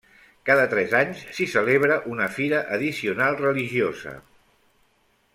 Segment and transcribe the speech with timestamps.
[0.49, 4.15] Cada tres anys s'hi celebra una fira addicional religiosa.